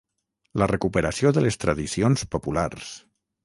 la 0.61 0.67
recuperació 0.71 1.33
de 1.37 1.45
les 1.47 1.59
tradicions 1.67 2.27
populars 2.37 2.93